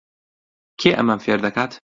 [0.79, 1.71] کێ ئەمەم فێر دەکات؟